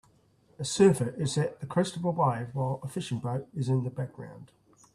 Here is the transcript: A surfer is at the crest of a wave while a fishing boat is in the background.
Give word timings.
A 0.57 0.65
surfer 0.65 1.11
is 1.21 1.37
at 1.37 1.59
the 1.59 1.67
crest 1.67 1.95
of 1.95 2.03
a 2.05 2.09
wave 2.09 2.55
while 2.55 2.79
a 2.81 2.87
fishing 2.87 3.19
boat 3.19 3.47
is 3.53 3.69
in 3.69 3.83
the 3.83 3.91
background. 3.91 4.49